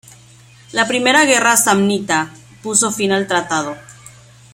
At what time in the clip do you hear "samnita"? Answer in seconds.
1.55-2.19